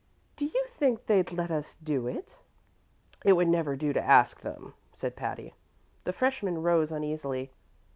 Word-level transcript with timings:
"Do 0.35 0.45
you 0.47 0.65
think 0.67 1.05
they'd 1.05 1.31
let 1.31 1.51
us 1.51 1.75
do 1.75 2.07
it?" 2.07 2.41
"It 3.23 3.33
would 3.33 3.47
never 3.47 3.75
do 3.75 3.93
to 3.93 4.01
ask 4.01 4.41
them," 4.41 4.73
said 4.93 5.15
Patty. 5.15 5.53
The 6.05 6.11
freshman 6.11 6.63
rose 6.63 6.91
uneasily. 6.91 7.51